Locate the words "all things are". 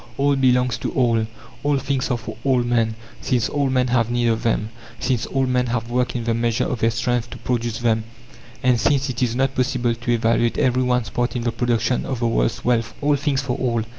1.61-2.17